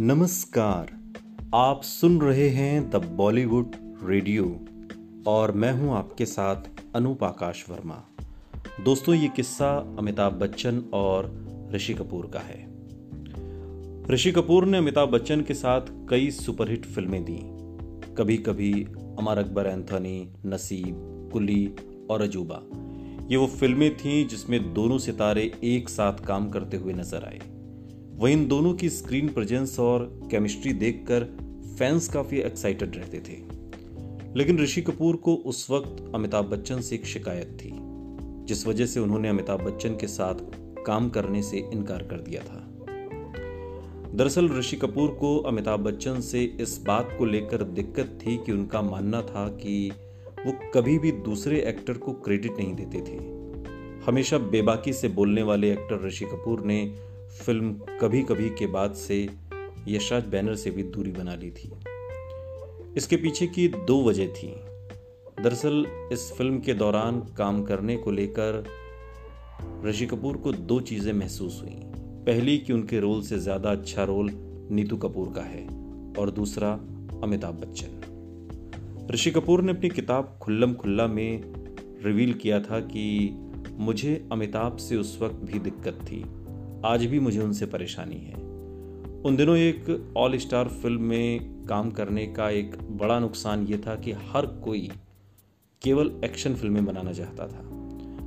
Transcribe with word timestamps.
नमस्कार। 0.00 0.90
आप 1.54 1.82
सुन 1.82 2.20
रहे 2.20 2.48
हैं 2.48 2.90
द 2.90 2.96
बॉलीवुड 2.96 3.72
रेडियो 4.04 4.44
और 5.26 5.52
मैं 5.52 5.72
हूँ 5.72 5.96
आपके 5.96 6.26
साथ 6.26 6.56
अनूप 6.94 7.24
आकाश 7.24 7.64
वर्मा। 7.70 8.04
दोस्तों, 8.84 9.14
ये 9.14 9.28
किस्सा 9.28 9.96
अमिताभ 9.98 10.32
बच्चन 10.32 10.82
और 10.94 11.30
ऋषि 11.74 11.94
कपूर 11.94 12.30
का 12.34 12.40
है। 12.40 12.58
ऋषि 14.10 14.32
कपूर 14.32 14.64
ने 14.64 14.78
अमिताभ 14.78 15.08
बच्चन 15.08 15.40
के 15.40 15.54
साथ 15.54 15.80
कई 16.10 16.30
सुपरहिट 16.30 16.86
फ़िल्में 16.86 17.24
दी। 17.24 17.38
कभी 18.14 18.36
कभी 18.36 18.72
अमर 19.18 19.38
अकबर, 19.38 19.66
एंथनी, 19.66 20.32
नसीब 20.46 21.30
कुली 21.32 21.74
और 22.10 22.22
अजूबा। 22.22 22.62
ये 23.30 23.36
वो 23.36 23.46
फ़िल्में 23.46 23.96
थीं 23.96 24.28
जिसमें 24.28 24.74
दोनों 24.74 24.98
सितारे 24.98 25.52
एक 25.64 25.88
साथ 25.88 26.26
काम 26.26 26.50
करते 26.50 26.76
हुए 26.76 26.92
नज़र 26.92 27.24
आए। 27.24 27.59
वहीं 28.20 28.36
इन 28.36 28.48
दोनों 28.48 28.74
की 28.74 28.90
स्क्रीन 28.90 29.28
प्रेजेंस 29.28 29.78
और 29.78 30.20
केमिस्ट्री 30.30 30.72
देखकर 30.72 31.24
फैंस 31.78 32.08
काफ़ी 32.08 32.38
एक्साइटेड 32.38 32.96
रहते 32.96 33.18
थे। 33.18 33.36
लेकिन 34.36 34.58
ऋषि 34.58 34.82
कपूर 34.82 35.16
को 35.16 35.34
उस 35.34 35.70
वक्त 35.70 36.12
अमिताभ 36.14 36.44
बच्चन 36.44 36.80
से 36.80 36.94
एक 36.94 37.06
शिकायत 37.06 37.58
थी, 37.64 37.70
जिस 38.46 38.66
वजह 38.66 38.86
से 38.86 39.00
उन्होंने 39.00 39.28
अमिताभ 39.28 39.60
बच्चन 39.60 39.90
के 39.90 40.06
साथ 40.06 40.34
काम 40.86 41.10
करने 41.10 41.42
से 41.42 41.58
इनकार 41.58 42.02
कर 42.02 42.20
दिया 42.20 42.42
था। 42.42 42.84
दरअसल 44.14 44.48
ऋषि 44.48 44.76
कपूर 44.76 45.10
को 45.10 45.38
अमिताभ 45.38 45.80
बच्चन 45.80 46.20
से 46.20 46.44
इस 46.44 46.82
बात 46.86 47.16
को 47.18 47.24
लेकर 47.24 47.62
दिक्कत 47.62 48.18
थी 48.26 48.36
कि 48.36 48.52
उनका 48.52 48.82
मानना 48.82 49.22
था 49.22 49.48
कि 49.48 49.92
वो 50.46 50.70
कभी 50.74 50.98
भी 50.98 51.12
दूसरे 51.12 51.60
एक्टर 51.60 51.92
को 51.92 52.12
क्रेडिट 52.12 52.52
नहीं 52.52 52.74
देते 52.74 53.00
थे। 53.00 53.18
हमेशा 54.06 54.38
बेबाकी 54.38 54.92
से 54.92 55.08
बोलने 55.08 55.42
वाले 55.42 55.72
एक्टर 55.72 56.06
ऋषि 56.06 56.24
कपूर 56.24 56.60
ने 56.60 57.09
फ़िल्म 57.30 57.72
कभी 57.72 58.22
कभी 58.22 58.48
के 58.48 58.66
बाद 58.66 58.92
से 58.92 59.28
यशराज 59.88 60.24
बैनर 60.24 60.54
से 60.54 60.70
भी 60.70 60.82
दूरी 60.82 61.12
बना 61.12 61.34
ली 61.34 61.50
थी। 61.50 61.72
इसके 62.96 63.16
पीछे 63.16 63.46
की 63.46 63.68
दो 63.68 64.04
वजह 64.04 64.26
थी। 64.26 64.54
दरअसल, 65.42 65.86
इस 66.12 66.32
फ़िल्म 66.32 66.60
के 66.60 66.74
दौरान 66.74 67.20
काम 67.20 67.62
करने 67.62 67.96
को 67.96 68.10
लेकर 68.10 68.64
ऋषि 69.84 70.06
कपूर 70.06 70.36
को 70.36 70.52
दो 70.52 70.80
चीज़ें 70.80 71.12
महसूस 71.12 71.60
हुई। 71.62 71.80
पहली, 72.26 72.58
कि 72.58 72.72
उनके 72.72 73.00
रोल 73.00 73.22
से 73.22 73.38
ज़्यादा 73.38 73.70
अच्छा 73.70 74.04
रोल 74.04 74.30
नीतू 74.70 74.96
कपूर 74.96 75.32
का 75.32 75.42
है 75.42 75.66
और 76.18 76.30
दूसरा, 76.30 76.72
अमिताभ 77.22 77.54
बच्चन। 77.54 78.00
ऋषि 79.10 79.30
कपूर 79.30 79.62
ने 79.62 79.72
अपनी 79.72 79.88
किताब 79.88 80.38
खुल्लम 80.42 80.74
खुल्ला 80.74 81.06
में 81.06 81.42
रिवील 82.04 82.34
किया 82.34 82.60
था 82.60 82.80
कि 82.80 83.30
मुझे 83.70 84.28
अमिताभ 84.32 84.76
से 84.76 84.96
उस 84.96 85.18
वक्त 85.22 85.34
भी 85.34 85.58
दिक्कत 85.58 85.92
थी। 85.92 86.24
आज 86.84 87.04
भी 87.06 87.20
मुझे 87.20 87.40
उनसे 87.40 87.66
परेशानी 87.66 88.16
है। 88.16 88.34
उन 89.22 89.36
दिनों 89.36 89.56
एक 89.56 90.12
ऑल 90.16 90.38
स्टार 90.38 90.68
फ़िल्म 90.68 91.02
में 91.02 91.40
काम 91.66 91.90
करने 91.90 92.26
का 92.26 92.50
एक 92.50 92.76
बड़ा 92.90 93.18
नुकसान 93.18 93.66
ये 93.66 93.78
था 93.78 93.96
कि 93.96 94.12
हर 94.12 94.46
कोई 94.46 94.90
केवल 95.82 96.20
एक्शन 96.24 96.54
फ़िल्में 96.54 96.84
बनाना 96.84 97.12
चाहता 97.12 97.46
था। 97.46 97.62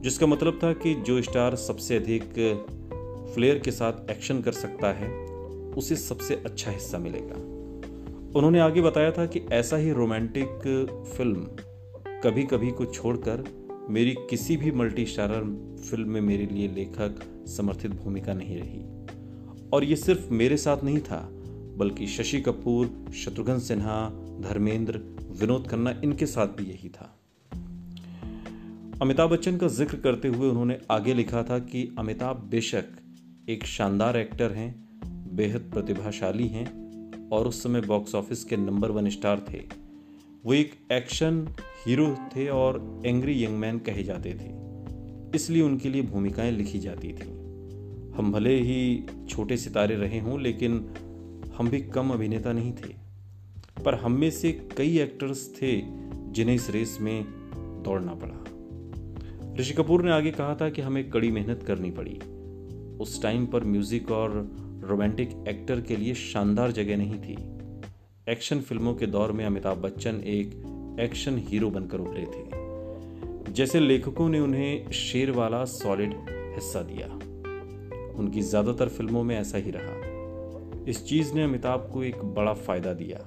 जिसका 0.00 0.26
मतलब 0.26 0.60
था 0.62 0.72
कि 0.72 0.94
जो 0.94 1.22
स्टार 1.22 1.56
सबसे 1.56 1.96
अधिक 1.96 2.22
फ्लेयर 3.34 3.58
के 3.58 3.70
साथ 3.70 4.10
एक्शन 4.10 4.40
कर 4.40 4.52
सकता 4.52 4.92
है, 4.92 5.10
उसे 5.64 5.96
सबसे 5.96 6.34
अच्छा 6.34 6.70
हिस्सा 6.70 6.98
मिलेगा। 6.98 7.34
उन्होंने 8.38 8.60
आगे 8.60 8.80
बताया 8.80 9.12
था 9.12 9.26
कि 9.26 9.40
ऐसा 9.52 9.76
ही 9.76 9.92
रोमांटिक 9.92 10.48
फ़िल्म 11.16 11.48
कभी 12.24 12.42
कभी 12.42 12.70
को 12.70 12.84
छोड़कर 12.84 13.57
मेरी 13.90 14.14
किसी 14.30 14.56
भी 14.56 14.70
मल्टी 14.70 15.06
स्टारर 15.06 15.44
फ़िल्म 15.90 16.10
में 16.10 16.20
मेरे 16.20 16.46
लिए 16.46 16.68
लेखक 16.68 17.44
समर्थित 17.48 17.90
भूमिका 17.90 18.34
नहीं 18.34 18.56
रही। 18.56 18.80
और 19.72 19.84
ये 19.84 19.96
सिर्फ़ 19.96 20.30
मेरे 20.30 20.56
साथ 20.56 20.84
नहीं 20.84 20.98
था, 20.98 21.28
बल्कि 21.76 22.06
शशि 22.06 22.40
कपूर, 22.40 23.12
शत्रुघ्न 23.14 23.58
सिन्हा, 23.58 24.10
धर्मेंद्र, 24.40 24.98
विनोद 25.40 25.68
खन्ना, 25.68 26.00
इनके 26.04 26.26
साथ 26.26 26.46
भी 26.46 26.64
यही 26.64 26.88
था। 26.88 27.18
अमिताभ 29.02 29.30
बच्चन 29.30 29.56
का 29.56 29.68
ज़िक्र 29.68 29.96
करते 29.96 30.28
हुए 30.28 30.48
उन्होंने 30.48 30.78
आगे 30.90 31.14
लिखा 31.14 31.42
था 31.42 31.58
कि 31.58 31.94
अमिताभ 31.98 32.36
बेशक 32.36 32.84
एक 33.48 33.64
शानदार 33.64 34.16
एक्टर 34.16 34.52
हैं, 34.52 34.88
बेहद 35.36 35.70
प्रतिभाशाली 35.74 36.48
हैं, 36.48 36.66
और 37.28 37.46
उस 37.46 37.62
समय 37.62 37.80
बॉक्स 37.80 38.14
ऑफ़िस 38.14 38.44
के 38.44 38.56
नंबर 38.56 38.90
वन 38.90 39.08
स्टार 39.08 39.44
थे। 39.52 39.87
वो 40.46 40.52
एक 40.52 40.72
एक्शन 40.92 41.48
हीरो 41.86 42.16
थे 42.36 42.48
और 42.48 43.02
एंग्री 43.06 43.44
यंग 43.44 43.58
मैन 43.58 43.78
कहे 43.78 44.02
जाते 44.02 44.30
थे। 44.30 44.50
इसलिए 45.34 45.62
उनके 45.62 45.88
लिए 45.88 46.02
भूमिकाएँ 46.02 46.50
लिखी 46.50 46.78
जाती 46.78 47.08
थी। 47.08 47.30
हम 48.16 48.32
भले 48.32 48.60
ही 48.60 49.06
छोटे 49.28 49.56
सितारे 49.56 49.94
रहे 49.94 50.20
हों, 50.20 50.40
लेकिन 50.40 50.72
हम 51.56 51.68
भी 51.68 51.80
कम 51.80 52.10
अभिनेता 52.10 52.52
नहीं 52.52 52.72
थे। 52.72 52.94
पर 53.84 53.94
हम 53.94 54.12
में 54.12 54.30
से 54.30 54.52
कई 54.76 54.98
एक्टर्स 54.98 55.54
थे 55.62 55.82
जिन्हें 56.32 56.56
इस 56.56 56.70
रेस 56.70 56.98
में 57.00 57.24
दौड़ना 57.84 58.14
पड़ा। 58.14 58.44
ऋषि 59.60 59.74
कपूर 59.74 60.04
ने 60.04 60.10
आगे 60.10 60.30
कहा 60.30 60.54
था 60.54 60.70
कि 60.70 60.82
हमें 60.82 61.10
कड़ी 61.10 61.30
मेहनत 61.30 61.62
करनी 61.62 61.90
पड़ी। 61.90 62.18
उस 63.00 63.22
टाइम 63.22 63.46
पर 63.46 63.64
म्यूज़िक 63.64 64.10
और 64.10 64.56
रोमांटिक 64.84 65.44
एक्टर 65.48 65.80
के 65.80 65.96
लिए 65.96 66.14
शानदार 66.14 66.72
जगह 66.72 66.96
नहीं 66.96 67.14
थी। 67.14 67.57
एक्शन 68.28 68.60
फ़िल्मों 68.60 68.94
के 68.94 69.06
दौर 69.06 69.32
में 69.32 69.44
अमिताभ 69.44 69.76
बच्चन 69.76 70.16
एक 70.26 70.96
एक्शन 71.00 71.38
हीरो 71.38 71.70
बनकर 71.70 71.98
उभरे 71.98 72.24
थे, 72.24 73.52
जैसे 73.52 73.80
लेखकों 73.80 74.28
ने 74.28 74.40
उन्हें 74.40 74.90
शेर 74.90 75.30
वाला 75.30 75.64
सॉलिड 75.64 76.14
हिस्सा 76.54 76.82
दिया। 76.82 77.06
उनकी 78.18 78.40
ज़्यादातर 78.40 78.88
फ़िल्मों 78.88 79.22
में 79.24 79.34
ऐसा 79.36 79.58
ही 79.58 79.70
रहा। 79.70 80.84
इस 80.90 81.04
चीज़ 81.06 81.32
ने 81.34 81.42
अमिताभ 81.42 81.88
को 81.92 82.02
एक 82.04 82.22
बड़ा 82.34 82.54
फ़ायदा 82.54 82.92
दिया। 82.92 83.18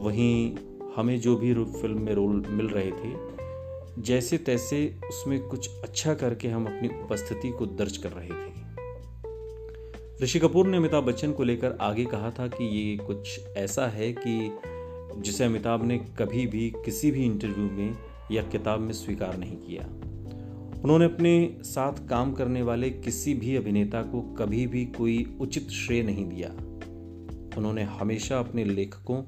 वहीं 0.00 0.56
हमें 0.96 1.20
जो 1.20 1.36
भी 1.36 1.54
फ़िल्म 1.54 2.00
में 2.00 2.14
रोल 2.14 2.44
मिल 2.48 2.68
रहे 2.68 2.90
थे, 2.90 4.02
जैसे 4.02 4.38
तैसे 4.38 4.86
उसमें 5.08 5.40
कुछ 5.40 5.70
अच्छा 5.82 6.14
करके 6.14 6.48
हम 6.48 6.66
अपनी 6.66 6.88
उपस्थिति 7.02 7.50
को 7.50 7.66
दर्ज 7.66 7.96
कर 7.96 8.12
रहे 8.12 8.28
थे। 8.28 8.63
ऋषि 10.24 10.38
कपूर 10.38 10.66
ने 10.66 10.76
अमिताभ 10.76 11.04
बच्चन 11.04 11.32
को 11.32 11.44
लेकर 11.44 11.78
आगे 11.80 12.04
कहा 12.04 12.30
था 12.30 12.46
कि 12.46 12.64
ये 12.64 12.96
कुछ 12.96 13.40
ऐसा 13.56 13.86
है 13.86 14.12
कि 14.12 14.58
जिसे 15.20 15.44
अमिताभ 15.44 15.84
ने 15.84 15.98
कभी 15.98 16.46
भी, 16.46 16.70
किसी 16.70 17.10
भी 17.10 17.24
इंटरव्यू 17.24 17.70
में 17.70 17.98
या 18.32 18.42
किताब 18.42 18.80
में 18.80 18.92
स्वीकार 18.92 19.36
नहीं 19.36 19.56
किया। 19.56 19.82
उन्होंने 20.82 21.04
अपने 21.04 21.56
साथ 21.60 22.08
काम 22.08 22.32
करने 22.32 22.62
वाले 22.62 22.90
किसी 22.90 23.34
भी 23.34 23.56
अभिनेता 23.56 24.02
को 24.02 24.22
कभी 24.22 24.66
भी 24.66 24.84
कोई 24.84 25.36
उचित 25.40 25.70
श्रेय 25.70 26.02
नहीं 26.02 26.24
दिया। 26.24 26.48
उन्होंने 27.58 27.82
हमेशा 27.82 28.38
अपने 28.38 28.64
लेखकों 28.64 29.22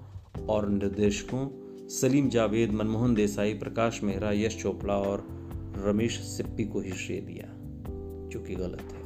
और 0.46 0.68
निर्देशकों 0.68 1.48
सलीम 1.88 2.28
जावेद, 2.28 2.72
मनमोहन 2.72 3.14
देसाई, 3.14 3.54
प्रकाश 3.54 4.00
मेहरा, 4.02 4.32
यश 4.32 4.62
चोपड़ा 4.62 4.94
और 4.94 5.26
रमेश 5.78 6.20
सिप्पी 6.20 6.64
को 6.64 6.80
ही 6.80 6.92
श्रेय 6.92 7.20
दिया, 7.20 7.46
जो 8.28 8.40
कि 8.40 8.54
गलत 8.54 8.82
है। 8.82 9.05